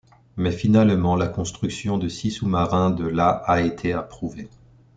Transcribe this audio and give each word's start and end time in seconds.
Mais 0.35 0.51
finalement 0.51 1.15
la 1.15 1.27
construction 1.27 1.99
de 1.99 2.07
six 2.07 2.31
sous-marins 2.31 2.89
de 2.89 3.05
la 3.05 3.27
a 3.29 3.61
été 3.61 3.93
approuvée. 3.93 4.49